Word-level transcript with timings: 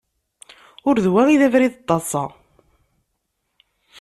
Ur 0.87 0.95
d 1.03 1.05
wa 1.13 1.23
i 1.33 1.35
d 1.39 1.41
abrid 1.47 1.73
n 1.77 1.81
taḍsa. 1.87 2.23